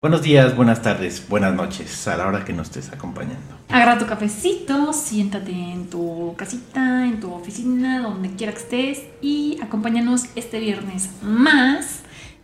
[0.00, 3.58] Buenos días, buenas tardes, buenas noches, a la hora que nos estés acompañando.
[3.68, 9.58] Agarra tu cafecito, siéntate en tu casita, en tu oficina, donde quiera que estés y
[9.60, 12.02] acompáñanos este viernes más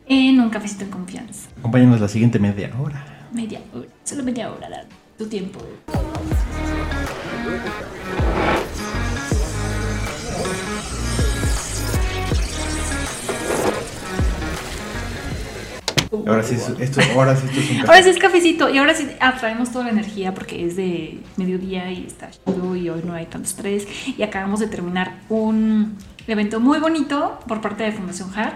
[0.08, 1.48] en un cafecito en confianza.
[1.60, 3.28] Acompáñanos la siguiente media hora.
[3.32, 4.68] Media hora, solo media hora,
[5.16, 5.60] tu tiempo.
[16.26, 17.88] Ahora sí, es- esto, ahora sí esto es un café.
[17.88, 21.90] Ahora sí es cafecito y ahora sí atraemos toda la energía porque es de mediodía
[21.90, 23.86] y está chido y hoy no hay tanto estrés
[24.16, 25.96] y acabamos de terminar un
[26.26, 28.54] evento muy bonito por parte de Fundación JAR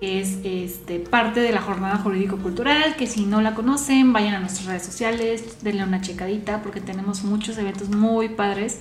[0.00, 4.40] que es este, parte de la jornada jurídico-cultural que si no la conocen vayan a
[4.40, 8.80] nuestras redes sociales, denle una checadita porque tenemos muchos eventos muy padres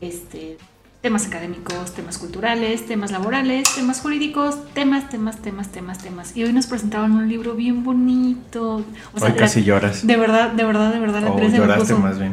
[0.00, 0.56] este,
[1.04, 6.34] temas académicos, temas culturales, temas laborales, temas jurídicos, temas, temas, temas, temas, temas.
[6.34, 8.82] Y hoy nos presentaron un libro bien bonito.
[9.12, 10.06] O sea, Hoy casi la- lloras.
[10.06, 12.32] de verdad, de verdad, de verdad, la o Andrea se me lloraste puso, más bien.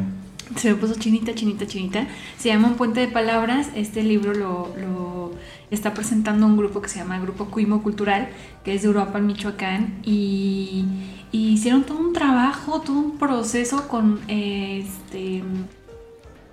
[0.56, 2.06] se me puso chinita, chinita, chinita.
[2.38, 3.68] Se llama Un puente de palabras.
[3.74, 5.32] Este libro lo, lo
[5.70, 8.30] está presentando un grupo que se llama Grupo Cuimo Cultural,
[8.64, 9.96] que es de Uruapan, Michoacán.
[10.02, 10.86] Y,
[11.30, 15.42] y hicieron todo un trabajo, todo un proceso con este,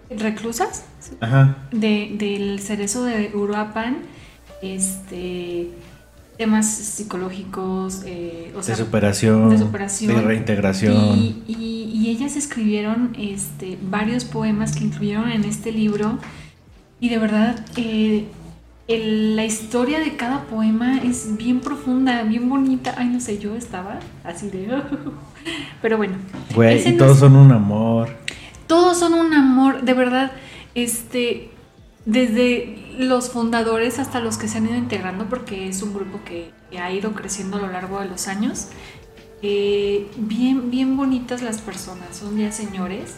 [0.10, 0.86] reclusas
[1.20, 1.58] Ajá.
[1.72, 3.98] de, del cerezo de Uruapan,
[4.62, 5.70] este,
[6.38, 10.16] temas psicológicos, eh, o sea, de superación, de superación.
[10.16, 10.94] de reintegración.
[11.18, 16.18] y, y- y ellas escribieron este, varios poemas que incluyeron en este libro
[17.02, 18.26] y de verdad eh,
[18.88, 22.96] el- la historia de cada poema es bien profunda, bien bonita.
[22.98, 24.68] Ay, no sé, yo estaba así de...
[25.82, 26.16] Pero bueno.
[26.56, 28.10] Güey, y no todos es- son un amor.
[28.70, 30.32] Todos son un amor, de verdad,
[30.76, 31.50] este,
[32.06, 36.52] desde los fundadores hasta los que se han ido integrando, porque es un grupo que,
[36.80, 38.68] ha ido creciendo a lo largo de los años.
[39.42, 43.16] Eh, bien, bien bonitas las personas, son ya señores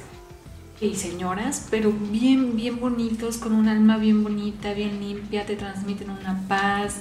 [0.80, 6.11] y señoras, pero bien, bien bonitos, con un alma bien bonita, bien limpia, te transmiten
[6.11, 6.95] una paz.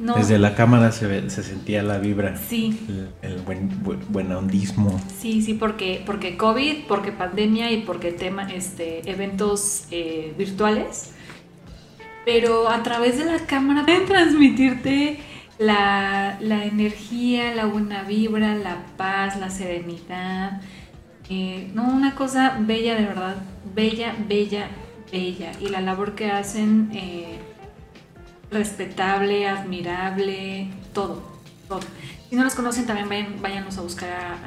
[0.00, 2.36] No, Desde la cámara se, ve- se sentía la vibra.
[2.36, 4.98] sí, El, el buen, buen, buen ondismo.
[5.20, 11.12] Sí, sí, porque, porque COVID, porque pandemia y porque tema, este, eventos eh, virtuales.
[12.24, 15.18] Pero a través de la cámara pueden transmitirte
[15.58, 20.60] la, la energía, la buena vibra, la paz, la serenidad.
[21.28, 23.36] Eh, no, una cosa bella de verdad,
[23.74, 24.68] bella, bella,
[25.12, 25.52] bella.
[25.60, 27.38] Y la labor que hacen, eh,
[28.50, 31.22] respetable, admirable, todo,
[31.68, 31.80] todo.
[32.28, 34.38] Si no los conocen, también vayan, váyanos a buscar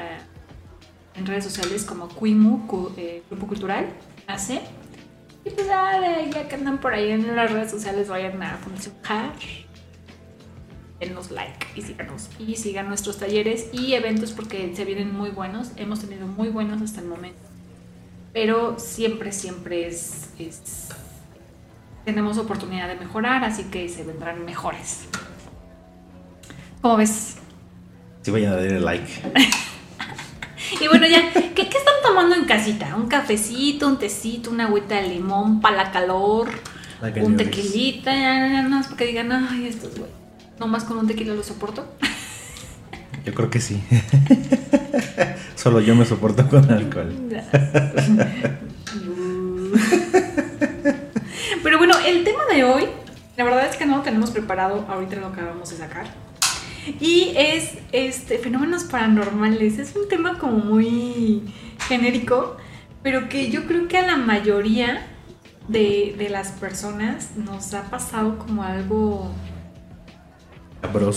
[1.16, 3.88] en redes sociales como Cuimu, cu- eh, Grupo Cultural,
[4.28, 4.62] AC.
[5.46, 6.00] Y pues ya,
[6.31, 9.34] ya que andan por ahí en las redes sociales, vayan a Fundación JAR.
[11.00, 12.30] Denos like y síganos.
[12.40, 15.72] Y sigan nuestros talleres y eventos porque se vienen muy buenos.
[15.75, 17.40] Hemos tenido muy buenos hasta el momento.
[18.31, 20.90] Pero siempre, siempre es, es
[22.06, 25.06] tenemos oportunidad de mejorar, así que se vendrán mejores.
[26.81, 27.38] ¿Cómo ves?
[28.22, 29.08] Sí, vayan a darle like.
[30.81, 32.96] Y bueno, ya, ¿qué, qué están tomando en casita?
[32.96, 36.50] ¿Un cafecito, un tecito, una agüita de limón para la calor?
[37.22, 38.14] ¿Un tequilita?
[38.14, 40.09] Ya, ya, no, es porque digan, ay, estos güey.
[40.59, 41.85] Nomás con un tequila lo soporto.
[43.25, 43.84] Yo creo que sí.
[45.56, 47.14] Solo yo me soporto con alcohol.
[51.64, 52.86] Pero bueno, el tema de hoy,
[53.38, 56.06] la verdad es que no lo tenemos preparado, ahorita lo acabamos de sacar.
[57.00, 59.80] Y es este fenómenos paranormales.
[59.80, 61.41] Es un tema como muy
[61.88, 62.58] genérico,
[63.02, 65.08] pero que yo creo que a la mayoría
[65.69, 69.31] de, de las personas nos ha pasado como algo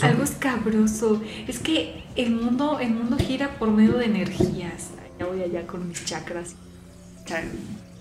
[0.07, 1.21] algo escabroso.
[1.49, 4.91] Es que el mundo, el mundo gira por medio de energías.
[5.19, 6.55] Ya voy allá con mis chakras.
[7.25, 7.43] cha-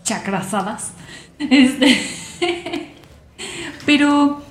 [0.04, 0.92] Chacrasadas.
[1.40, 2.94] Este.
[3.86, 4.42] Pero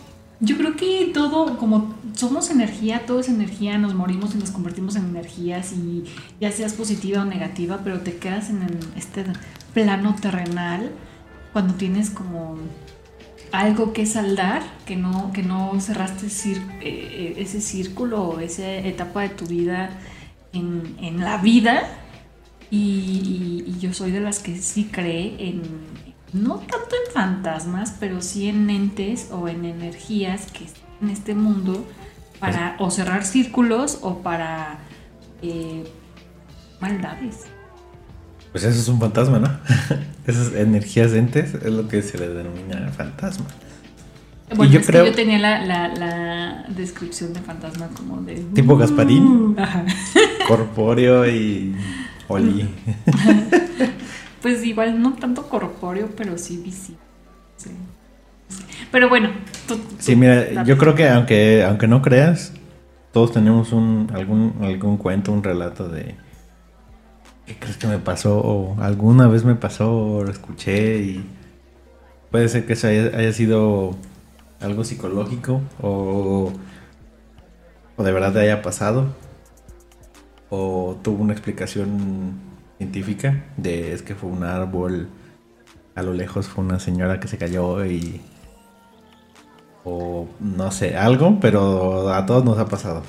[0.41, 4.94] yo creo que todo, como somos energía, todo es energía, nos morimos y nos convertimos
[4.97, 6.05] en energías y
[6.41, 8.66] ya seas positiva o negativa, pero te quedas en
[8.97, 9.24] este
[9.72, 10.91] plano terrenal
[11.53, 12.57] cuando tienes como
[13.53, 19.22] algo que saldar, que no, que no cerraste cir- eh, ese círculo o esa etapa
[19.22, 19.91] de tu vida
[20.53, 21.83] en, en la vida.
[22.71, 25.63] Y- y yo soy de las que sí cree en,
[26.34, 31.34] no tanto en fantasmas, pero sí en entes o en energías que están en este
[31.34, 31.86] mundo
[32.41, 34.78] para o cerrar círculos o para
[35.42, 35.84] eh,
[36.81, 37.45] maldades.
[38.53, 39.48] Pues eso es un fantasma, ¿no?
[40.27, 43.47] Esas energías entes es lo que se le denomina fantasma.
[44.54, 48.34] Bueno, yo es creo- que yo tenía la, la- la descripción de fantasma como de...
[48.54, 49.57] ¿Tipo Gasparín?
[49.59, 49.84] Ajá.
[50.47, 51.75] corpóreo y
[52.28, 52.69] oli.
[54.45, 57.01] pues igual no tanto corpóreo, pero sí visible.
[57.57, 57.71] Sí.
[58.93, 59.31] Pero bueno.
[59.99, 62.53] sí, mira, yo creo que aunque, aunque no creas,
[63.11, 66.15] todos tenemos un, algún, algún cuento, un relato de
[67.47, 68.39] ¿qué crees que me pasó?
[68.39, 71.25] O alguna vez me pasó, o lo escuché y
[72.31, 73.97] puede ser que eso haya, sido
[74.61, 76.53] algo psicológico o,
[77.97, 79.07] o de verdad haya pasado
[80.51, 82.53] o tuvo una explicación
[82.84, 85.09] científica de es que fue un árbol
[85.95, 88.21] a lo lejos fue una señora que se cayó y
[89.84, 93.03] o no sé, algo, pero a todos nos ha pasado.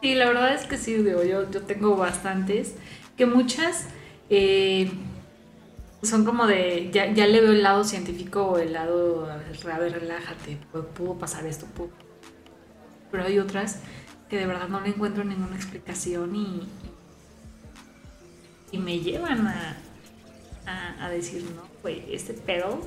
[0.00, 2.76] Sí, la verdad es que sí, yo, yo tengo bastantes
[3.16, 3.88] que muchas
[4.30, 4.92] eh,
[6.02, 10.58] son como de, ya, le veo el lado científico o el lado, a ver, relájate,
[10.96, 11.66] pudo pasar esto,
[13.10, 13.80] pero hay otras
[14.28, 16.62] que de verdad no le encuentro ninguna explicación y,
[18.74, 19.76] y me llevan a,
[21.00, 22.80] a, decir, no, fue este pedo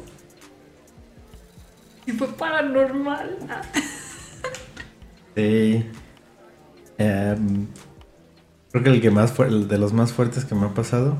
[2.06, 3.38] y fue paranormal.
[5.36, 5.86] Sí.
[6.98, 7.68] Em,
[8.72, 11.18] Creo que el que más fue, el de los más fuertes que me ha pasado,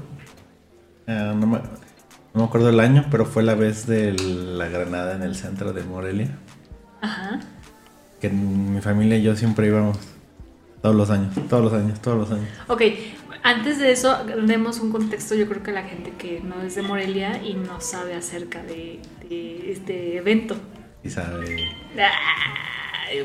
[1.08, 5.34] eh, no, me, acuerdo el año, pero fue la vez de la granada en el
[5.36, 6.38] centro de Morelia.
[7.02, 7.40] Ajá.
[8.20, 9.98] Que mi familia y yo siempre íbamos
[10.82, 12.50] todos los años, todos los años, todos los años.
[12.68, 12.82] Ok,
[13.48, 16.82] antes de eso, demos un contexto, yo creo que la gente que no es de
[16.82, 19.00] Morelia y no sabe acerca de,
[19.30, 20.58] este evento.
[21.02, 21.70] Y sabe.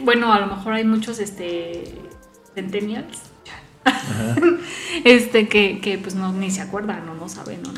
[0.03, 1.83] bueno, a lo mejor hay muchos este,
[2.55, 3.23] centennials
[5.05, 7.73] este que, que, pues no ni se acuerdan o no saben no.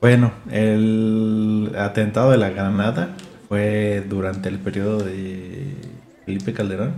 [0.00, 3.14] Bueno, el atentado de la Granada
[3.48, 5.76] fue durante el periodo de
[6.24, 6.94] Felipe Calderón.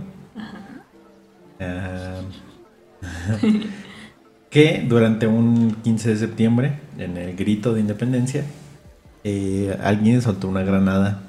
[1.59, 2.21] Ah,
[4.55, 8.45] que durante un 15 de septiembre, en el grito de independencia,
[9.25, 11.23] eh, alguien soltó una granada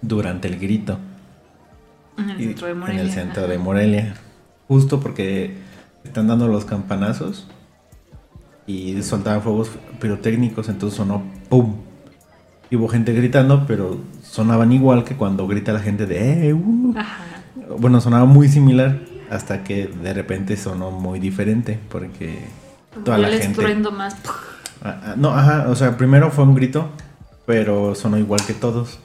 [0.00, 0.98] durante el grito.
[2.18, 3.00] En el centro de Morelia.
[3.00, 4.14] En el centro de Morelia.
[4.66, 5.54] Justo porque
[6.02, 7.46] están dando los campanazos
[8.66, 11.76] y soltaban fuegos pirotécnicos, entonces sonó ¡pum!
[12.70, 16.54] Y hubo gente gritando, pero sonaban igual que cuando grita la gente de ¡eh!
[16.54, 16.92] Uh".
[17.78, 22.44] Bueno, sonaba muy similar hasta que de repente sonó muy diferente porque
[23.02, 23.90] toda la gente...
[23.90, 24.14] más.
[24.82, 26.90] Ah, ah, no, ajá, o sea, primero fue un grito,
[27.46, 28.98] pero sonó igual que todos.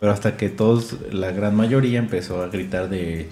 [0.00, 3.28] Pero hasta que todos, la gran mayoría empezó a gritar de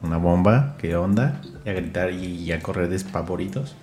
[0.00, 3.74] una bomba, qué onda, y a gritar y, a correr despavoritos,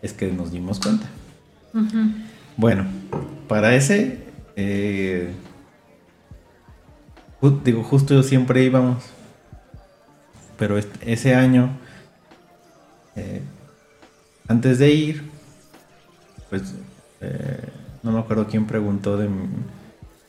[0.00, 1.08] es que nos dimos cuenta.
[2.56, 2.86] Bueno,
[3.48, 4.20] para ese,
[4.56, 5.32] eh,
[7.64, 9.04] digo, justo siempre íbamos,
[10.58, 11.70] pero ese año,
[13.16, 13.42] eh,
[14.48, 15.30] antes de ir,
[16.50, 16.74] pues
[17.20, 17.68] eh,
[18.02, 19.28] no me acuerdo quién preguntó de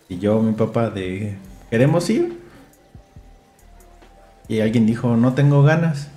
[0.10, 1.38] y yo, mi papá, de
[1.70, 2.40] ¿queremos ir?
[4.48, 6.08] Y alguien dijo, no tengo ganas.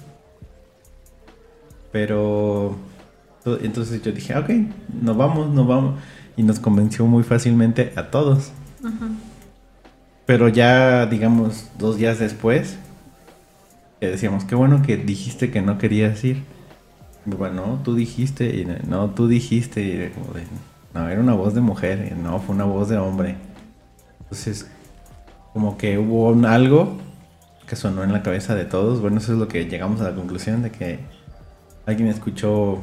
[1.93, 2.77] Pero
[3.45, 4.49] entonces yo dije, ok,
[5.03, 6.01] nos vamos, nos vamos.
[6.39, 8.53] Y nos convenció muy fácilmente a todos.
[10.25, 12.79] Pero ya, digamos, dos días después,
[14.09, 16.43] decíamos, qué bueno que dijiste que no querías ir.
[17.25, 20.45] bueno, tú dijiste, y no, tú dijiste, y como de,
[20.95, 23.37] no, era una voz de mujer, y no, fue una voz de hombre.
[24.21, 24.71] Entonces,
[25.53, 26.99] como que hubo algo
[27.67, 29.01] que sonó en la cabeza de todos.
[29.01, 31.01] Bueno, eso es lo que llegamos a la conclusión de que
[31.87, 32.81] alguien escuchó,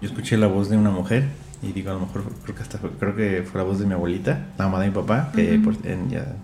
[0.00, 1.24] yo escuché la voz de una mujer
[1.62, 3.86] y digo, a lo mejor creo que hasta fue, creo que fue la voz de
[3.86, 5.60] mi abuelita, la mamá de mi papá, que
[6.10, 6.36] ya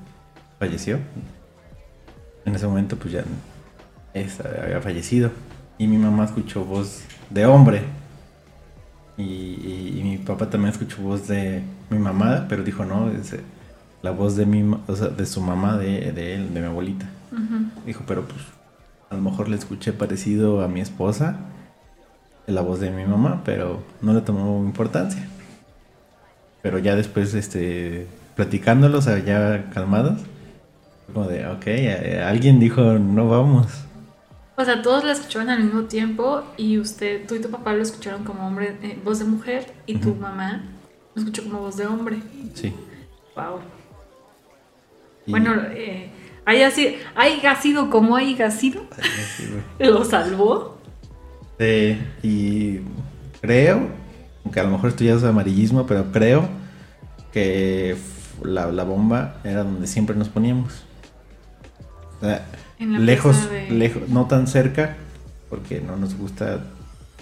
[0.59, 0.99] falleció.
[2.45, 3.25] En ese momento pues ya
[4.15, 5.31] había fallecido
[5.79, 7.83] y mi mamá escuchó voz de hombre.
[9.17, 13.35] Y, mi papá también escuchó voz de mi mamá, pero dijo no, es
[14.03, 14.62] la voz de mi,
[15.17, 17.07] de su mamá, de, de él, de mi abuelita.
[17.85, 18.41] Dijo, pero pues
[19.11, 21.37] a lo mejor le escuché parecido a mi esposa,
[22.47, 25.27] la voz de mi mamá, pero no le tomó importancia.
[26.62, 30.21] Pero ya después, este, platicándolos, ya calmados,
[31.12, 31.67] como de, ok,
[32.25, 33.88] alguien dijo, no vamos.
[34.59, 37.81] O sea, todos la escucharon al mismo tiempo y usted, tú y tu papá lo
[37.81, 40.65] escucharon como hombre, eh, voz de mujer y tu mamá
[41.15, 42.19] lo escuchó como voz de hombre.
[42.55, 42.75] Sí.
[43.37, 43.61] Wow.
[45.29, 46.11] Bueno, eh,
[46.45, 48.83] haya sido, haya sido como haya sido,
[49.79, 50.79] lo salvó.
[51.61, 52.81] Sí, y
[53.41, 53.88] creo,
[54.45, 56.49] aunque a lo mejor esto ya es amarillismo, pero creo
[57.33, 57.97] que
[58.43, 60.85] la, bomba era donde siempre nos poníamos.
[62.79, 64.97] Lejos, lejos, no tan cerca,
[65.51, 66.61] porque no nos gusta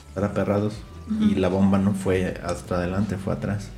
[0.09, 0.75] estar aperrados.
[1.21, 3.71] Y la bomba no fue hasta adelante, fue atrás.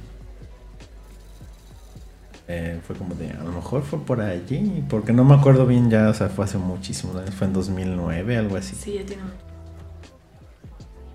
[2.51, 5.91] Eh, fue como de, a lo mejor fue por allí, porque no me acuerdo bien
[5.91, 8.75] ya, o sea, fue hace muchísimos años, fue en 2009, algo así.
[8.75, 9.23] Sí, ya tiene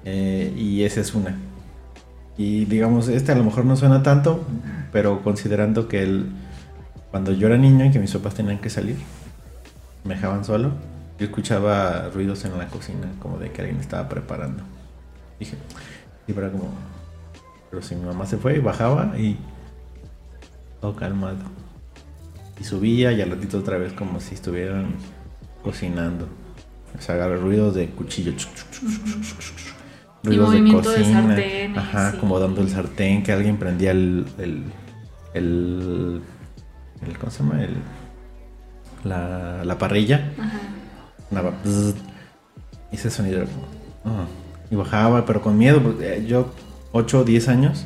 [0.06, 1.38] eh, y esa es una.
[2.38, 4.44] Y digamos, este a lo mejor no suena tanto,
[4.92, 6.28] pero considerando que el,
[7.12, 8.98] cuando yo era niño y que mis papás tenían que salir,
[10.04, 10.72] me dejaban solo,
[11.18, 14.64] yo escuchaba ruidos en la cocina, como de que alguien estaba preparando.
[15.40, 15.58] Dije,
[16.28, 16.70] y pero como,
[17.70, 19.38] pero si mi mamá se fue y bajaba y
[20.82, 21.38] todo calmado.
[22.60, 24.96] Y subía y al ratito otra vez como si estuvieran
[25.64, 26.28] cocinando.
[26.98, 28.34] O sea, agarra ruidos de cuchillo.
[30.24, 31.36] Ruidos de cocina.
[31.36, 34.64] De Ajá, como dando el sartén, que alguien prendía el, el,
[35.34, 36.22] el,
[37.06, 37.64] el ¿cómo se llama?
[37.64, 37.76] El,
[39.04, 40.32] la, la parrilla.
[40.38, 41.52] Ajá.
[42.92, 43.66] y ese sonido era como,
[44.06, 44.26] ah,
[44.70, 45.82] y bajaba, pero con miedo.
[45.82, 46.54] Porque yo,
[46.92, 47.86] 8 o 10 años,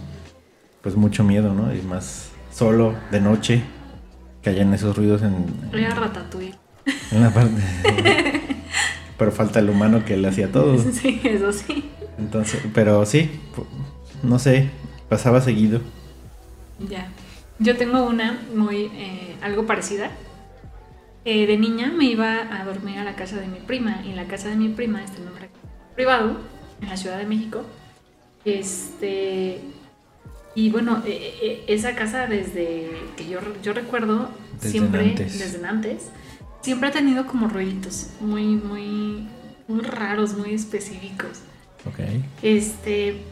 [0.81, 1.73] pues mucho miedo, ¿no?
[1.73, 3.63] Y más solo, de noche,
[4.41, 5.45] que hayan esos ruidos en...
[5.73, 6.55] Era ratatouille.
[7.11, 7.61] En la parte...
[9.17, 10.77] pero falta el humano que le hacía todo.
[10.93, 11.89] Sí, eso sí.
[12.17, 13.29] Entonces, pero sí,
[14.23, 14.69] no sé,
[15.09, 15.81] pasaba seguido.
[16.89, 17.09] Ya.
[17.59, 20.11] Yo tengo una muy, eh, algo parecida.
[21.29, 24.15] Eh, de niña me iba a dormir a la casa de mi prima y en
[24.15, 25.49] la casa de mi prima está el nombre
[25.93, 26.37] privado
[26.79, 27.65] en la Ciudad de México.
[28.45, 29.59] Este,
[30.55, 34.29] y bueno, e, e, esa casa desde que yo, yo recuerdo,
[34.61, 36.11] siempre, desde antes,
[36.61, 39.27] siempre ha tenido como ruiditos muy, muy,
[39.67, 41.41] muy raros, muy específicos.
[41.85, 41.99] Ok.
[42.41, 43.23] Este,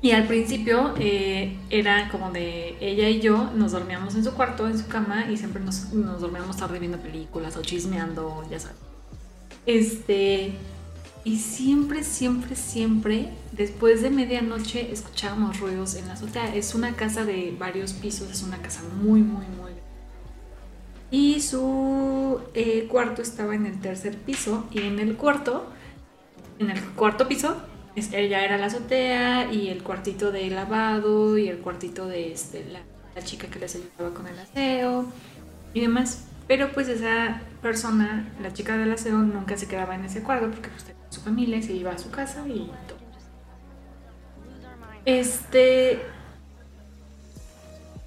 [0.00, 4.68] y al principio eh, era como de ella y yo nos dormíamos en su cuarto,
[4.68, 5.90] en su cama, y siempre nos,
[6.20, 8.76] dormíamos tarde viendo películas o chismeando, ya sabes.
[9.66, 10.52] Este,
[11.24, 16.54] y siempre, siempre, siempre, después de medianoche, escuchábamos ruidos en la azotea.
[16.54, 19.72] Es una casa de varios pisos, es una casa muy, muy, muy.
[21.10, 25.66] Y su eh, cuarto estaba en el tercer piso y en el cuarto,
[26.60, 27.56] en el cuarto piso,
[28.12, 32.80] ella era la azotea y el cuartito de lavado y el cuartito de este, la,
[33.24, 35.06] chica que les ayudaba con el aseo
[35.74, 36.26] y demás.
[36.46, 40.68] Pero pues esa persona, la chica del aseo, nunca se quedaba en ese cuarto porque
[40.68, 42.98] pues, tenía su familia se iba a su casa y todo.
[45.04, 46.00] Este...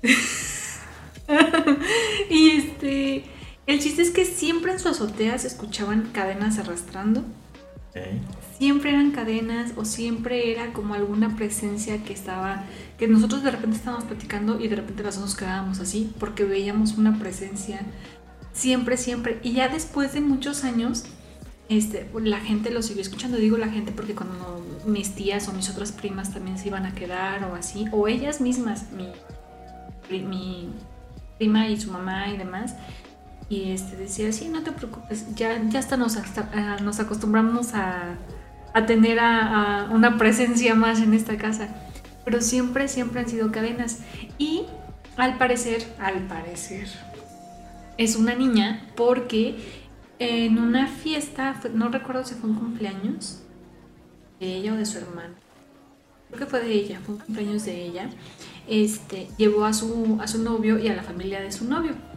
[2.30, 3.26] y este...
[3.68, 7.24] El chiste es que siempre en su azotea se escuchaban cadenas arrastrando.
[8.58, 12.64] Siempre eran cadenas o siempre era como alguna presencia que estaba,
[12.98, 16.98] que nosotros de repente estábamos platicando y de repente las nos quedábamos así porque veíamos
[16.98, 17.82] una presencia
[18.54, 19.40] Siempre, siempre.
[19.44, 21.06] Y ya después de muchos años,
[21.70, 23.38] este, la gente lo siguió escuchando.
[23.38, 26.94] Digo la gente porque cuando mis tías o mis otras primas también se iban a
[26.94, 29.08] quedar o así, o ellas mismas, mi,
[30.20, 30.70] mi
[31.38, 32.76] prima y su mamá y demás,
[33.52, 36.18] y este, decía, sí, no te preocupes, ya, ya hasta nos,
[36.82, 38.16] nos acostumbramos a,
[38.74, 41.68] a tener a, una presencia más en esta casa.
[42.24, 44.00] Pero siempre, siempre han sido cadenas.
[44.38, 44.64] Y
[45.18, 46.88] al parecer, al parecer,
[47.98, 49.58] es una niña porque
[50.18, 53.44] en una fiesta, no recuerdo si fue un cumpleaños
[54.40, 55.36] de ella o de su hermana,
[56.30, 58.10] creo que fue de ella, fue un cumpleaños de ella,
[58.70, 62.11] este, llevó a su, a su novio y a la familia de su novio.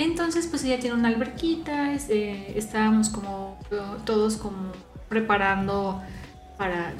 [0.00, 3.58] Entonces, pues ella tiene una alberquita, este, estábamos como
[4.06, 4.72] todos como
[5.10, 6.02] preparando
[6.56, 6.94] para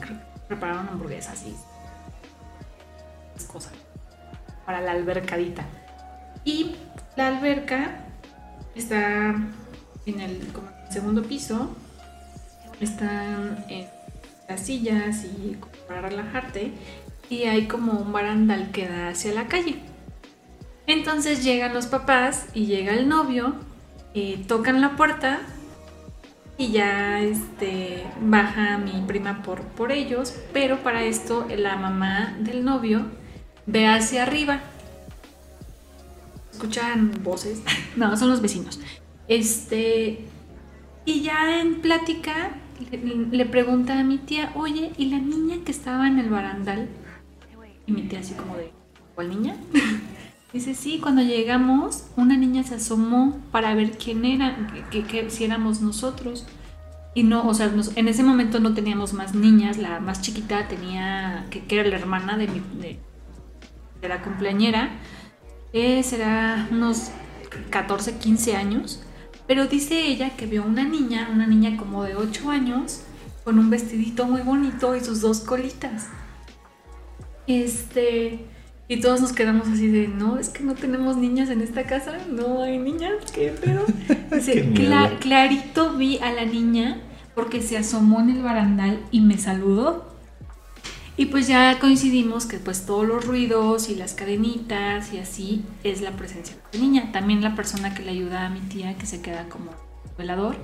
[0.47, 1.57] preparar una hamburguesa así,
[3.51, 3.73] cosas,
[4.67, 5.65] para la albercadita.
[6.45, 6.77] Y
[7.17, 8.05] la alberca
[8.75, 9.35] está
[10.05, 10.47] en el
[10.91, 11.75] segundo piso,
[12.81, 13.87] están en
[14.47, 15.57] las sillas y
[15.89, 16.73] para relajarte
[17.31, 19.90] y hay como un barandal que da hacia la calle.
[20.87, 23.55] Entonces llegan los papás y llega el novio,
[24.13, 25.41] y tocan la puerta
[26.59, 32.65] y ya este, baja mi prima por, por ellos, pero para esto la mamá del
[32.65, 33.07] novio
[33.67, 34.61] ve hacia arriba
[36.61, 37.63] escuchan voces.
[37.97, 38.79] No, son los vecinos.
[39.27, 40.25] Este,
[41.05, 42.51] y ya en plática
[43.33, 46.89] le, pregunta a mi tía, oye, ¿y la niña que estaba en el barandal?
[47.87, 48.71] Y mi tía así como de,
[49.15, 49.57] ¿cuál niña?
[50.53, 54.57] Dice, sí, cuando llegamos, una niña se asomó para ver quién era,
[54.91, 56.47] que, si éramos nosotros.
[57.15, 61.47] Y no, o sea, en ese momento no teníamos más niñas, la más chiquita tenía,
[61.51, 62.61] que, era la hermana de, mi,
[64.01, 64.91] de la cumpleañera,
[65.73, 67.11] eh, será unos
[67.71, 69.03] 14, 15 años,
[69.47, 73.03] pero dice ella que vio una niña, una niña como de 8 años,
[73.45, 76.09] con un vestidito muy bonito y sus dos colitas.
[77.47, 78.45] Este,
[78.91, 82.19] y todos nos quedamos así de, no, es que no tenemos niñas en esta casa,
[82.29, 83.87] no hay niñas, qué pedo.
[85.21, 87.01] clarito vi a la niña
[87.37, 90.13] porque se asomó en el barandal y me saludó.
[91.17, 96.01] Y pues ya coincidimos que pues todos los ruidos y las cadenitas y así es
[96.01, 97.13] la presencia de la niña.
[97.13, 99.71] También la persona que le ayuda a mi tía que se queda como
[100.19, 100.57] velador,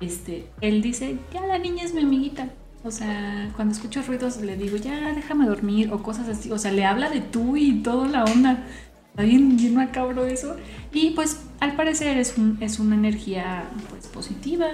[0.00, 2.50] este, él dice, ya la niña es mi amiguita.
[2.84, 6.52] O sea, cuando escucho ruidos le digo, ya déjame dormir o cosas así.
[6.52, 8.62] O sea, le habla de tú y toda la onda.
[9.08, 10.56] Está bien, bien macabro eso.
[10.92, 14.66] Y pues al parecer es, un, es una energía pues positiva.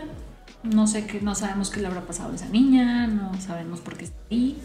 [0.65, 3.97] No sé qué, no sabemos qué le habrá pasado a esa niña, no sabemos por
[3.97, 4.59] qué está ahí.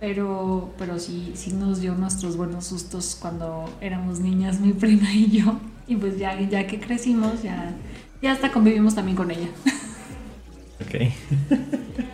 [0.00, 5.30] Pero, pero sí, sí nos dio nuestros buenos sustos cuando éramos niñas, mi prima y
[5.30, 5.60] yo.
[5.86, 7.74] Y pues ya, ya que crecimos, ya,
[8.22, 9.48] ya hasta convivimos también con ella.
[10.80, 11.12] Ok.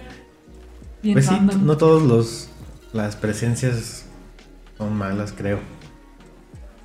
[1.02, 2.48] pues sí, no todos los
[2.92, 4.06] las presencias
[4.76, 5.58] son malas, creo.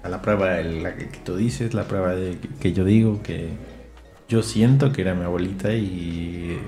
[0.04, 3.52] A la prueba de la que tú dices, la prueba de que yo digo, que
[4.28, 6.60] yo siento que era mi abuelita y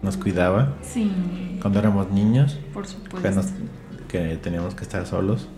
[0.00, 0.76] nos cuidaba.
[0.82, 1.12] Sí.
[1.60, 2.58] Cuando éramos niños.
[2.72, 3.42] Por supuesto.
[4.08, 5.48] Que, teníamos que estar solos.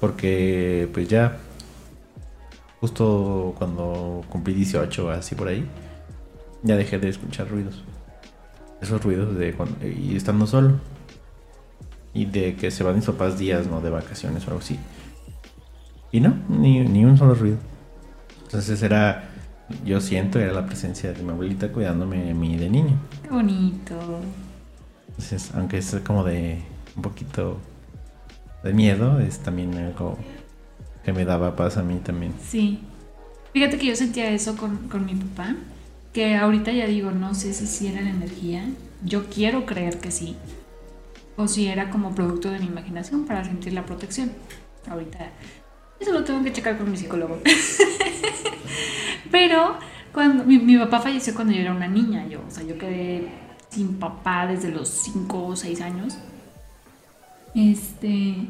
[0.00, 1.38] Porque pues ya,
[2.80, 5.66] justo cuando cumplí 18 así por ahí,
[6.62, 7.82] ya dejé de escuchar ruidos.
[8.84, 10.78] Esos ruidos de cuando, y estando solo.
[12.12, 13.80] Y de que se van mis papás días, ¿no?
[13.80, 14.78] De vacaciones o algo así.
[16.12, 17.56] Y no, ni, ni un solo ruido.
[18.44, 19.30] Entonces era
[19.84, 22.98] yo siento era la presencia de mi abuelita cuidándome de mí de niño.
[23.22, 23.94] Qué bonito.
[25.08, 26.62] Entonces, aunque es como de
[26.96, 27.58] un poquito
[28.62, 30.18] de miedo, es también algo
[31.04, 32.34] que me daba paz a mí también.
[32.42, 32.80] Sí.
[33.52, 35.54] Fíjate que yo sentía eso con, con mi papá,
[36.14, 38.64] que ahorita ya digo, no sé si, si era la energía,
[39.04, 40.36] yo quiero creer que sí,
[41.36, 44.32] o si era como producto de mi imaginación para sentir la protección.
[44.88, 45.30] Ahorita,
[45.98, 47.40] eso lo tengo que checar con mi psicólogo.
[49.30, 49.76] Pero
[50.12, 53.28] cuando mi, papá falleció cuando yo era una niña, yo, o sea, yo quedé
[53.68, 56.16] sin papá desde los 5 o 6 años.
[57.56, 58.46] Este,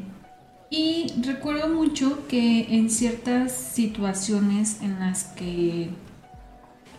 [0.69, 5.89] y recuerdo mucho que en ciertas situaciones en las que,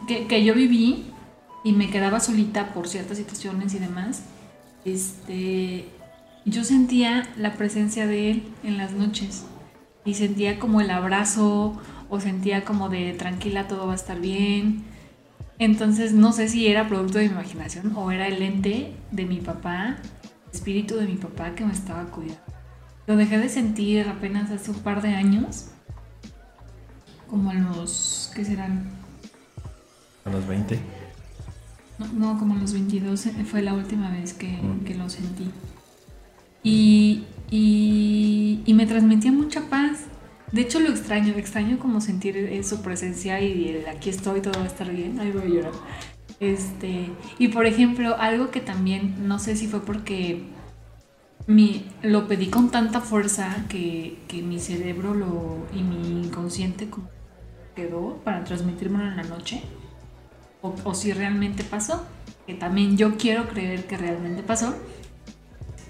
[0.06, 1.12] que, que, yo viví
[1.64, 4.22] y me quedaba solita por ciertas situaciones y demás,
[4.84, 5.86] este,
[6.44, 9.44] yo sentía la presencia de él en las noches
[10.04, 14.84] y sentía como el abrazo o sentía como de tranquila, todo va a estar bien.
[15.58, 19.40] Entonces no sé si era producto de mi imaginación o era el ente de mi
[19.40, 19.96] papá,
[20.52, 22.40] espíritu de mi papá que me estaba cuidando.
[23.06, 25.68] Lo dejé de sentir apenas hace un par de años,
[27.28, 28.88] como los, ¿qué serán?
[30.26, 30.78] A los 20.
[32.14, 34.84] No, como a los 22 eh, fue la última vez que, mm.
[34.84, 35.50] que lo sentí.
[36.62, 40.06] Y, y, y me transmitía mucha paz
[40.52, 44.64] de hecho lo extraño, extraño como sentir su presencia y el aquí estoy, todo va
[44.64, 45.18] a estar bien.
[45.18, 45.72] Ay, voy a llorar.
[46.38, 50.44] Este, y por ejemplo, algo que también, no sé si fue porque
[51.46, 56.88] mi, lo pedí con tanta fuerza que, que mi cerebro lo, y mi inconsciente
[57.74, 59.62] quedó para transmitírmelo en la noche,
[60.84, 62.06] o, si realmente pasó,
[62.46, 64.74] que también yo quiero creer que realmente pasó.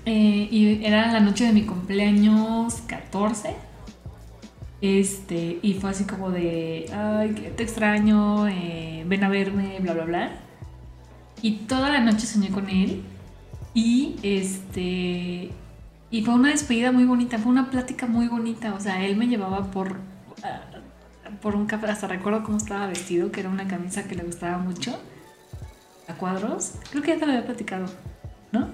[0.05, 3.57] Eh, y era la noche de mi cumpleaños 14
[4.81, 10.05] este, y fue así como de, ay, te extraño, eh, ven a verme, bla, bla,
[10.05, 10.31] bla.
[11.43, 13.03] Y toda la noche soñé con él.
[13.75, 15.51] Y este.
[16.11, 18.75] Y fue una despedida muy bonita, fue una plática muy bonita.
[18.75, 19.97] O sea, él me llevaba por.
[21.41, 24.59] Por un café, hasta recuerdo cómo estaba vestido, que era una camisa que le gustaba
[24.59, 24.99] mucho.
[26.09, 26.75] A cuadros.
[26.91, 27.87] Creo que ya te lo había platicado,
[28.53, 28.71] ¿no?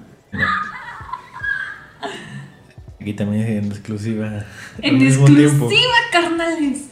[3.00, 4.44] Aquí también en exclusiva.
[4.78, 6.88] En exclusiva, carnales.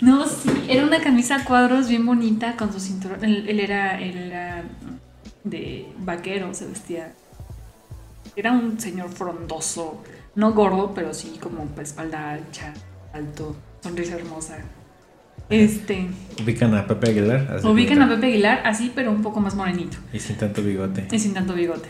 [0.00, 3.24] No, sí, era una camisa a cuadros bien bonita con su cinturón.
[3.24, 3.98] Él, era,
[5.44, 7.14] de vaquero, se vestía.
[8.36, 10.02] Era un señor frondoso,
[10.34, 12.74] no gordo, pero sí como espalda ancha,
[13.12, 14.58] alto, sonrisa hermosa.
[15.48, 16.08] Este.
[16.42, 17.60] Ubican a Pepe Aguilar.
[17.64, 19.96] ubican a Pepe Aguilar así, pero un poco más morenito.
[20.12, 21.06] Y sin tanto bigote.
[21.10, 21.88] Y sin tanto bigote.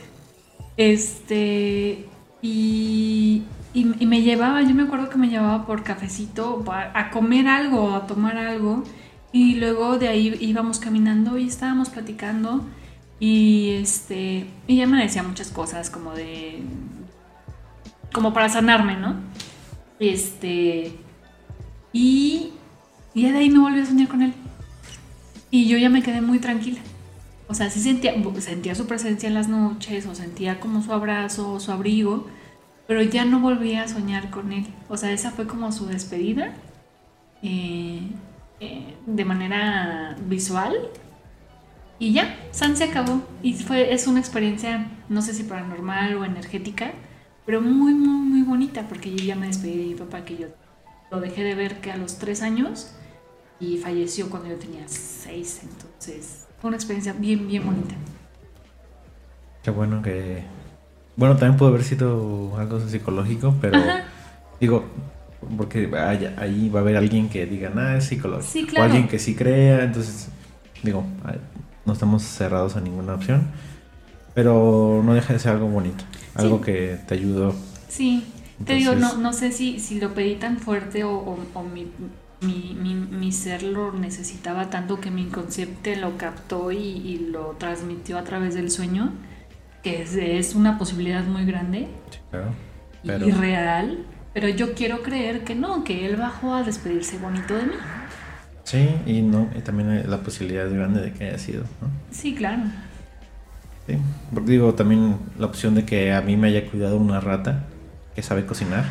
[0.77, 2.07] Este.
[2.43, 7.95] Y, y, me llevaba, yo me acuerdo que me llevaba por cafecito a, comer algo,
[7.95, 8.85] a tomar algo.
[9.33, 12.65] Y luego de ahí íbamos caminando y estábamos platicando.
[13.21, 14.47] Y este.
[14.67, 16.63] Y ella me decía muchas cosas como de.
[18.13, 19.17] como para sanarme, ¿no?
[20.01, 20.93] Este.
[21.93, 22.54] Y.
[23.15, 24.35] Y de ahí no volví a soñar con él.
[25.51, 26.81] Y yo ya me quedé muy tranquila.
[27.47, 31.61] O sea, sí sentía, sentía su presencia en las noches, o sentía como su abrazo,
[31.61, 32.27] su abrigo,
[32.89, 34.67] pero ya no volvía a soñar con él.
[34.89, 36.55] O sea, esa fue como su despedida
[37.43, 38.01] eh,
[38.61, 40.75] eh, de manera visual.
[41.99, 43.23] Y ya, San se acabó.
[43.43, 46.93] Y fue, es una experiencia, no sé si paranormal o energética,
[47.47, 50.49] pero muy, muy, muy bonita, porque yo ya me despedí de mi papá, que yo
[51.11, 52.91] lo dejé de ver que a los tres años
[53.61, 55.61] y falleció cuando yo tenía seis.
[55.63, 57.95] Entonces, fue una experiencia bien, bien bonita.
[59.63, 60.45] Qué bueno que
[61.17, 63.81] bueno, también puede haber sido algo psicológico, pero
[64.61, 64.85] digo,
[65.57, 65.89] porque
[66.37, 68.51] ahí va a haber alguien que diga, nada, es psicológico.
[68.51, 68.83] Sí, claro.
[68.83, 70.29] O alguien que sí crea, entonces,
[70.83, 71.05] digo,
[71.85, 73.49] no estamos cerrados a ninguna opción,
[74.35, 77.55] pero no deja de ser algo bonito, algo que te ayudó.
[77.89, 78.25] Sí,
[78.65, 81.39] te digo, no, no sé si, si lo pedí tan fuerte o,
[81.73, 81.87] mi,
[82.41, 87.57] mi, mi, mi, ser lo necesitaba tanto que mi inconsciente lo captó y, y lo
[87.59, 89.13] transmitió a través del sueño
[89.85, 91.89] que es, una posibilidad muy grande
[93.05, 93.99] y real,
[94.33, 97.75] pero yo quiero creer que no, que él bajó a despedirse bonito de mí.
[98.65, 101.89] Sí, y no, y también la posibilidad grande de que haya sido, ¿no?
[102.11, 102.63] Sí, claro.
[103.87, 103.99] Sí,
[104.33, 107.65] porque digo también la opción de que a mí me haya cuidado una rata
[108.15, 108.87] que sabe cocinar.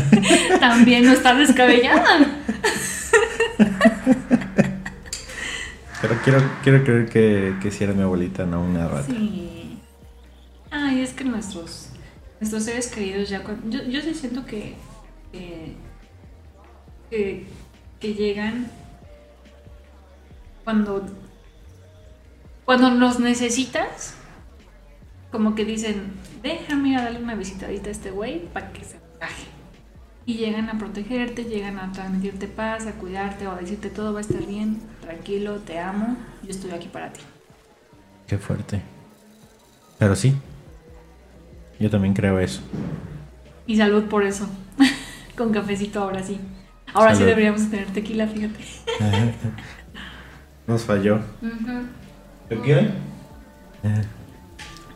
[0.60, 2.25] también no está descabellada.
[6.02, 9.06] Pero quiero, quiero creer que, que si era mi abuelita, no una rata.
[9.06, 9.78] Sí.
[10.70, 11.90] Ay, es que nuestros,
[12.40, 13.42] nuestros seres queridos ya...
[13.68, 14.74] Yo, yo sí siento que,
[17.10, 17.46] que,
[18.00, 18.70] llegan
[20.64, 21.06] cuando,
[22.64, 24.14] cuando nos necesitas,
[25.32, 28.96] como que dicen, déjame ir a darle una visitadita a este güey para que se
[28.96, 29.55] encaje.
[30.26, 34.18] Y llegan a protegerte, llegan a transmitirte paz, a cuidarte o a decirte todo va
[34.18, 37.20] a estar bien, tranquilo, te amo, yo estoy aquí para ti.
[38.26, 38.82] Qué fuerte.
[39.98, 40.34] Pero sí,
[41.78, 42.60] yo también creo eso.
[43.66, 44.48] Y salud por eso.
[45.36, 46.40] Con cafecito ahora sí.
[46.92, 48.64] Ahora sí deberíamos tener tequila, fíjate.
[50.66, 51.20] Nos falló.
[52.48, 52.90] ¿Tequila?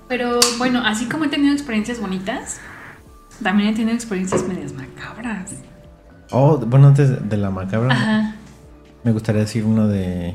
[0.09, 2.61] Pero bueno, así como he tenido experiencias bonitas,
[3.43, 5.55] también he tenido experiencias medias macabras.
[6.31, 8.37] Oh, bueno, antes de la macabra,
[9.03, 10.35] me gustaría decir uno de.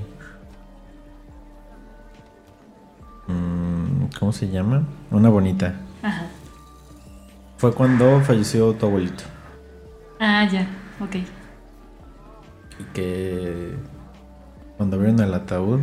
[3.28, 4.84] Mm, ¿Cómo se llama?
[5.12, 5.76] Una bonita.
[6.04, 6.28] Ajá.
[7.58, 9.24] Fue cuando falleció tu abuelito.
[10.20, 10.68] Ah, ya,
[11.00, 11.16] ok.
[12.80, 13.76] Y que
[14.78, 15.80] cuando abrieron el ataúd,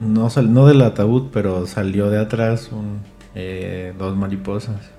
[0.00, 3.00] no, sal, no del ataúd, pero salió de atrás un,
[3.34, 4.90] eh, dos mariposas.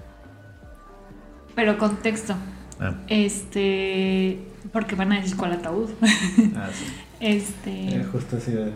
[1.56, 2.36] Pero contexto.
[2.80, 2.96] Ah.
[3.08, 4.40] Este,
[4.72, 5.90] porque van a decir cuál ataúd.
[6.56, 6.86] Ah, sí.
[7.22, 7.98] Este.
[7.98, 8.74] Eh, justo así de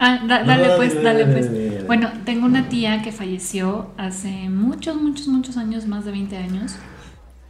[0.00, 1.86] Ah, dale, pues, dale, pues.
[1.86, 6.74] Bueno, tengo una tía que falleció hace muchos, muchos, muchos años, más de 20 años.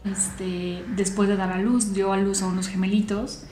[0.05, 3.45] Este, después de dar a luz, dio a luz a unos gemelitos.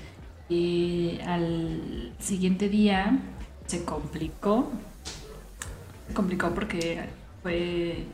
[0.50, 3.18] Y al siguiente día
[3.64, 4.70] se complicó.
[6.06, 7.00] Se complicó porque
[7.42, 8.04] fue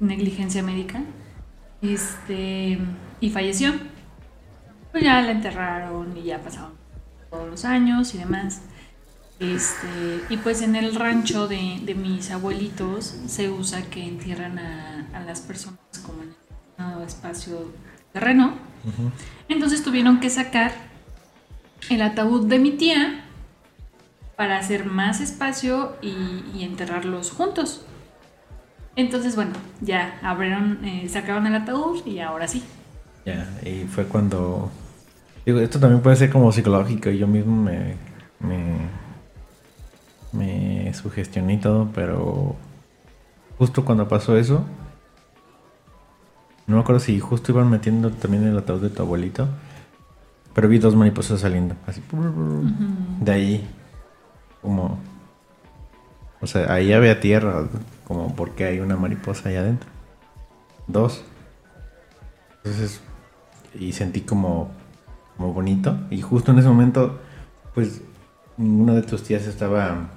[0.00, 1.02] negligencia médica.
[1.82, 2.78] Este,
[3.20, 3.74] y falleció.
[4.92, 6.72] Pues ya la enterraron y ya pasaron
[7.30, 8.62] todos los años y demás.
[9.40, 15.08] Este, y pues en el rancho de, de mis abuelitos se usa que entierran a,
[15.12, 16.34] a las personas como en
[16.84, 17.72] un espacio
[18.12, 18.54] terreno.
[19.48, 20.72] Entonces tuvieron que sacar
[21.88, 23.24] el ataúd de mi tía
[24.36, 27.84] para hacer más espacio y, y enterrarlos juntos.
[28.96, 32.62] Entonces, bueno, ya abrieron, eh, sacaron el ataúd y ahora sí.
[33.24, 34.70] Ya, y fue cuando
[35.44, 37.96] Digo, esto también puede ser como psicológico y yo mismo me,
[38.38, 38.76] me,
[40.32, 42.54] me sugestioné y todo, pero
[43.58, 44.64] justo cuando pasó eso,
[46.68, 49.48] no me acuerdo si justo iban metiendo también el ataúd de tu abuelito,
[50.54, 52.00] pero vi dos mariposas saliendo, así,
[53.20, 53.68] de ahí,
[54.60, 55.00] como,
[56.42, 57.68] o sea, ahí había tierra,
[58.06, 59.88] como porque hay una mariposa ahí adentro,
[60.86, 61.24] dos,
[62.62, 63.00] entonces,
[63.74, 64.70] y sentí como
[65.36, 65.96] como bonito.
[66.10, 67.20] Y justo en ese momento,
[67.74, 68.02] pues
[68.56, 70.08] ninguna de tus tías estaba,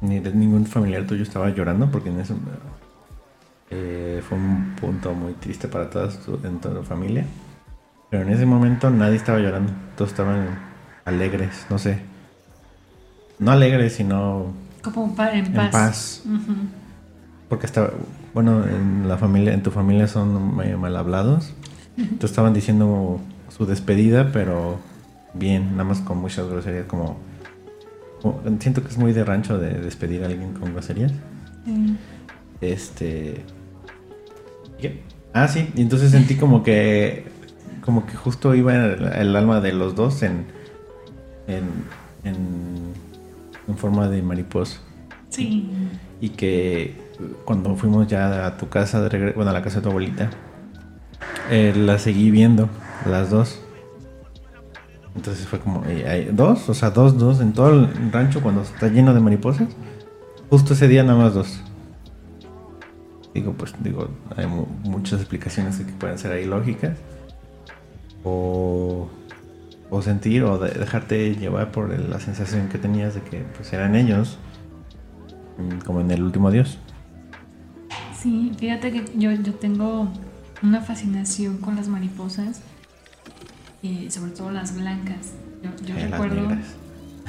[0.00, 2.34] ni de ningún familiar tuyo estaba llorando, porque en eso
[3.70, 7.26] eh, fue un punto muy triste para todas en toda la familia.
[8.10, 10.58] Pero en ese momento nadie estaba llorando, todos estaban
[11.04, 12.00] alegres, no sé.
[13.38, 16.22] No alegres, sino como en paz.
[17.48, 17.90] Porque estaba,
[18.34, 21.52] bueno, en la familia, en tu familia son mal hablados.
[21.96, 24.78] Entonces estaban diciendo su despedida, pero
[25.34, 27.18] bien, nada más con muchas groserías como
[28.60, 31.12] siento que es muy de rancho de despedir a alguien con groserías.
[32.60, 33.44] Este.
[34.80, 35.02] ¿Qué?
[35.32, 37.30] Ah, sí, y entonces sentí como que.
[37.84, 40.46] Como que justo iba el, alma de los dos en.
[41.48, 41.64] En.
[42.24, 42.92] En,
[43.76, 44.80] forma de mariposa.
[45.28, 45.70] Sí.
[46.20, 46.96] Y que
[47.44, 50.30] cuando fuimos ya a tu casa, de regreso, bueno, a la casa de tu abuelita,
[51.50, 52.68] eh, la seguí viendo,
[53.06, 53.60] las dos.
[55.14, 56.68] Entonces fue como, eh, ¿hay ¿dos?
[56.68, 59.68] O sea, dos, dos en todo el rancho cuando está lleno de mariposas.
[60.48, 61.60] Justo ese día nada más dos.
[63.34, 66.98] Digo, pues digo, hay muchas explicaciones que pueden ser ahí lógicas.
[68.24, 69.08] O,
[69.92, 74.38] o sentir o dejarte llevar por la sensación que tenías de que pues eran ellos,
[75.58, 76.78] mm, como en el último adiós.
[78.18, 80.08] Sí, fíjate que yo, yo tengo
[80.62, 82.62] una fascinación con las mariposas
[84.08, 85.32] sobre todo las blancas.
[85.84, 86.36] Yo, eh, recuerdo.
[86.36, 86.76] Las negras.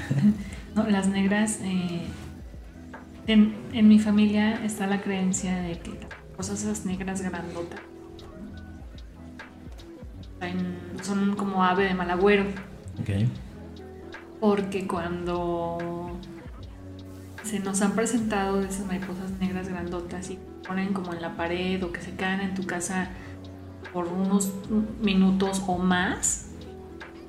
[0.76, 1.60] no, las negras.
[1.64, 2.06] Eh,
[3.26, 6.00] en, en, mi familia está la creencia de que
[6.38, 7.80] cosas esas negras grandotas
[11.02, 12.46] son como ave de malagüero.
[13.02, 13.30] Okay.
[14.40, 16.20] Porque cuando
[17.44, 21.92] se nos han presentado esas mariposas negras grandotas y ponen como en la pared o
[21.92, 23.10] que se caen en tu casa
[23.92, 24.52] por unos
[25.02, 26.48] minutos o más,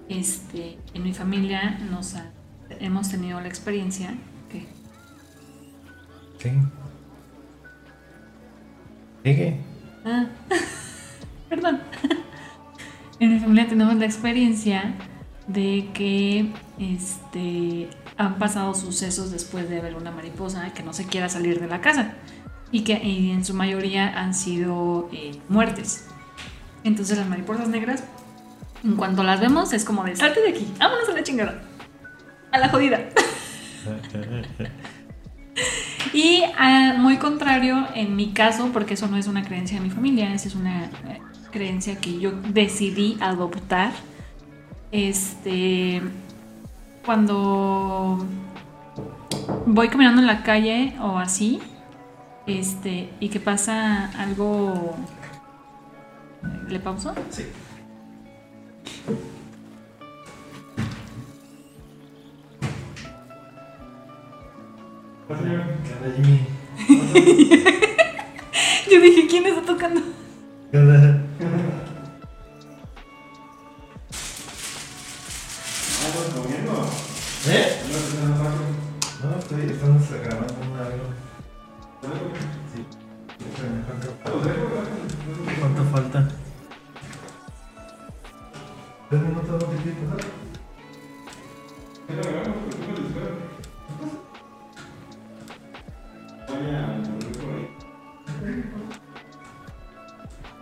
[0.09, 2.15] este, en mi familia nos
[2.81, 4.15] hemos tenido la experiencia
[4.51, 4.67] que...
[6.39, 6.51] Sí.
[9.23, 9.61] ¿Qué?
[10.05, 10.27] Ah,
[11.49, 11.81] perdón.
[13.25, 14.95] En mi familia tenemos la experiencia
[15.47, 21.29] de que este, han pasado sucesos después de ver una mariposa que no se quiera
[21.29, 22.15] salir de la casa
[22.71, 26.07] y que en su mayoría han sido eh, muertes.
[26.83, 28.05] Entonces las mariposas negras,
[28.83, 31.63] en cuanto las vemos, es como de salte de aquí, vámonos a la chingada,
[32.53, 33.01] a la jodida.
[36.13, 39.91] y ah, muy contrario en mi caso, porque eso no es una creencia de mi
[39.91, 41.21] familia, es una eh,
[41.55, 43.93] creencia que yo decidí adoptar.
[44.93, 46.03] Este,
[47.07, 48.27] cuando
[49.67, 51.63] voy caminando en la calle o así,
[52.47, 54.95] este, y que pasa algo
[56.69, 57.15] ¿Le pauso?
[57.31, 57.45] Sí.
[68.91, 70.03] Yo dije, ¿quién está tocando?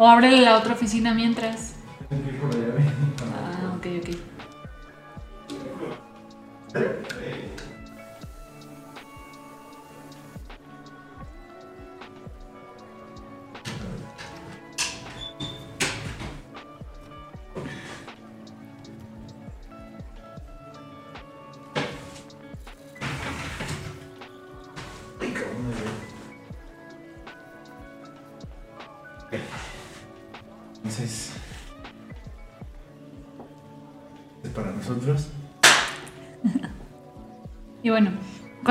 [0.02, 1.71] O ábrele la otra oficina mientras.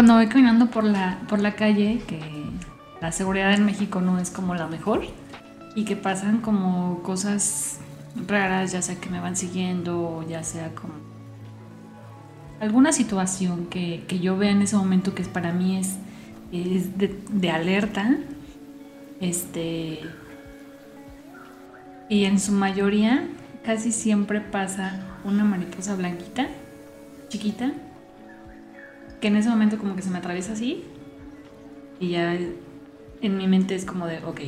[0.01, 2.19] Cuando voy caminando por la, por la calle, que
[3.01, 5.03] la seguridad en México no es como la mejor
[5.75, 7.77] y que pasan como cosas
[8.27, 10.93] raras, ya sea que me van siguiendo, ya sea como
[12.59, 15.97] alguna situación que, yo vea en ese momento que para mí es,
[16.51, 18.17] es de, de, alerta,
[19.19, 19.99] este,
[22.09, 23.27] y en su mayoría
[23.63, 26.47] casi siempre pasa una mariposa blanquita,
[27.29, 27.71] chiquita,
[29.21, 30.83] que en ese momento como que se me atraviesa así
[31.99, 34.41] y ya en mi mente es como de, ok,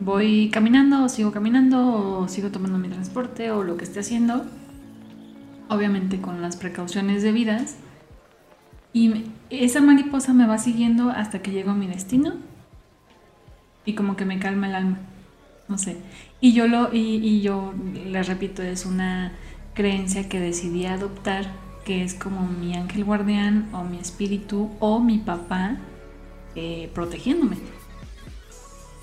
[0.00, 4.46] voy caminando o sigo caminando o sigo tomando mi transporte o lo que esté haciendo,
[5.68, 7.76] obviamente con las precauciones debidas.
[8.92, 12.34] Y esa mariposa me va siguiendo hasta que llego a mi destino
[13.84, 14.98] y como que me calma el alma,
[15.68, 15.98] no sé.
[16.40, 17.74] Y yo lo, y, yo
[18.06, 19.32] les repito, es una
[19.74, 25.18] creencia que decidí adoptar que es como mi ángel guardián o mi espíritu o mi
[25.18, 25.76] papá
[26.56, 27.56] eh, protegiéndome.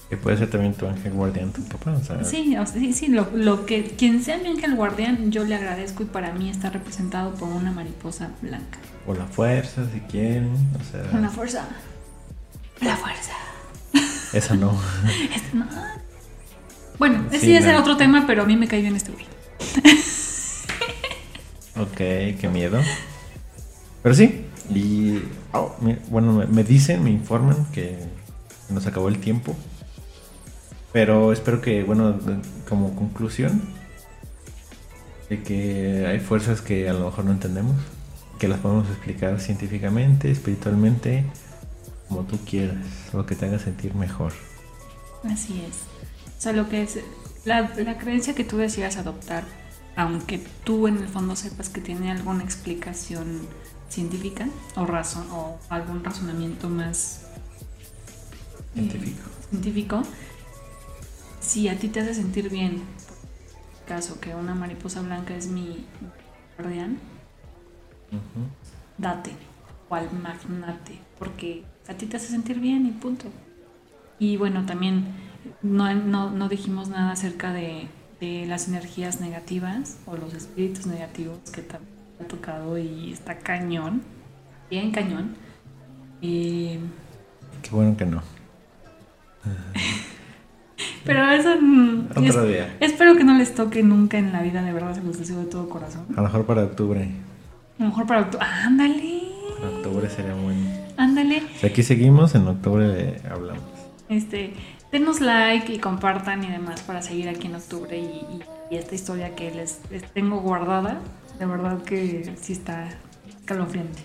[0.10, 1.94] Que puede ser también tu ángel guardián, tu papá.
[1.94, 5.32] O sea, Sí, o sea, sí, sí, lo, lo que quien sea mi ángel guardián,
[5.32, 8.78] yo le agradezco y para mí está representado por una mariposa blanca.
[9.08, 10.52] O la fuerza, si quieren.
[10.80, 11.66] O sea, Con la fuerza.
[12.82, 13.32] La fuerza.
[14.34, 14.78] esa no.
[15.34, 15.66] Este, no.
[17.00, 19.26] Bueno, ese Sí, la- otro tema, pero a mí me cae bien este güey.
[21.78, 22.80] ok, qué miedo.
[24.02, 25.22] Pero sí, y
[25.54, 25.76] oh,
[26.10, 27.98] bueno, me, me dicen, me informan que
[28.70, 29.56] nos acabó el tiempo.
[30.92, 32.20] Pero espero que, bueno,
[32.70, 33.62] como conclusión,
[35.30, 37.76] de que hay fuerzas que a lo mejor no entendemos,
[38.40, 41.26] que las podemos explicar científicamente, espiritualmente,
[42.08, 42.78] como tú quieras,
[43.14, 44.34] lo que te haga sentir mejor.
[45.24, 45.78] Así es.
[46.38, 47.00] O sea, lo que es.
[47.46, 49.44] La, la creencia que tú decidas adoptar,
[49.96, 53.48] aunque tú en el fondo sepas que tiene alguna explicación
[53.90, 57.28] científica o razón o algún razonamiento más
[58.76, 59.30] eh, Científico.
[59.50, 60.04] científico,
[61.40, 62.84] si a ti te hace sentir bien,
[63.72, 65.86] por caso que una mariposa blanca es mi
[66.58, 67.00] guardián,
[68.98, 69.32] date
[69.90, 73.26] o al magnate, porque a ti te hace sentir bien y punto.
[74.20, 75.06] Y bueno, también
[75.62, 77.88] no, no, no dijimos nada acerca de,
[78.24, 84.02] de las energías negativas o los espíritus negativos que también ha tocado y está cañón,
[84.70, 85.36] bien cañón.
[86.22, 86.80] Eh,
[87.62, 88.22] Qué bueno que no.
[91.06, 92.78] pero eso mm, Otro es- día.
[92.80, 95.46] espero que no les toque nunca en la vida, de verdad, se los deseo de
[95.46, 96.06] todo corazón.
[96.12, 97.10] A lo mejor para octubre.
[97.80, 98.46] A lo mejor para octubre.
[98.46, 99.22] ¡Ándale!
[99.60, 100.70] Para octubre sería bueno.
[100.98, 101.44] Ándale.
[101.64, 103.64] Aquí seguimos, en octubre hablamos.
[104.10, 104.54] Este,
[104.94, 108.96] denos like y compartan y demás para seguir aquí en octubre y, y- y esta
[108.96, 111.00] historia que les, les tengo guardada,
[111.38, 112.88] de verdad que sí está
[113.28, 114.02] escalofriante.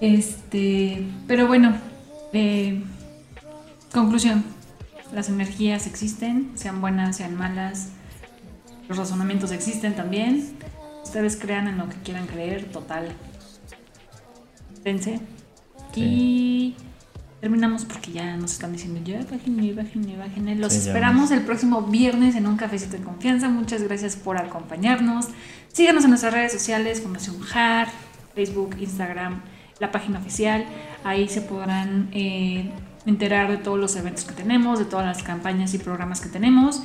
[0.00, 1.74] Este, pero bueno,
[2.32, 2.82] eh,
[3.92, 4.44] conclusión,
[5.14, 7.90] las energías existen, sean buenas, sean malas,
[8.88, 10.56] los razonamientos existen también,
[11.02, 13.12] ustedes crean en lo que quieran creer, total.
[14.84, 15.20] Dense.
[15.94, 16.74] Y
[17.40, 20.54] terminamos porque ya nos están diciendo ya bájenle, bájenle, bájenle.
[20.56, 23.48] Los Sí, esperamos el próximo viernes en un cafecito de confianza.
[23.48, 25.28] Muchas gracias por acompañarnos.
[25.72, 27.88] Síganos en nuestras redes sociales, Fundación JAR,
[28.34, 29.42] Facebook, Instagram,
[29.78, 30.64] la página oficial.
[31.04, 32.70] Ahí se podrán eh,
[33.04, 36.82] enterar de todos los eventos que tenemos, de todas las campañas y programas que tenemos.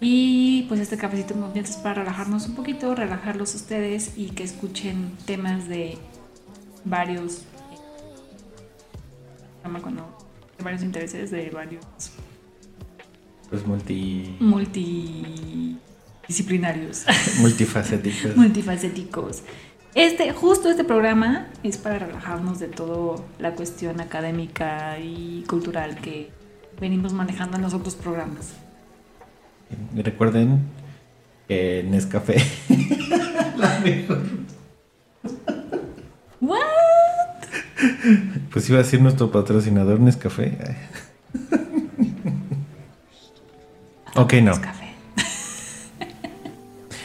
[0.00, 4.44] Y pues este cafecito de confianza es para relajarnos un poquito, relajarlos ustedes y que
[4.44, 5.96] escuchen temas de
[6.84, 7.44] varios
[9.66, 10.16] llama cuando
[10.56, 11.84] de varios intereses de varios
[13.50, 17.04] Pues multi, multidisciplinarios,
[17.40, 18.34] multifacéticos.
[18.36, 19.42] multifacéticos.
[19.94, 26.30] Este, justo este programa es para relajarnos de toda la cuestión académica y cultural que
[26.78, 28.52] venimos manejando en los otros programas.
[29.94, 30.60] Recuerden
[31.48, 32.36] que Nescafé.
[33.56, 34.22] la mejor.
[36.40, 36.60] ¿What?
[38.56, 40.56] Pues iba a decir nuestro patrocinador Nescafé.
[44.14, 44.52] Ok, no.
[44.52, 44.94] Es café.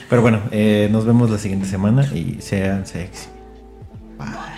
[0.09, 3.27] Pero bueno, eh, nos vemos la siguiente semana y sean sexy.
[4.17, 4.50] Bye.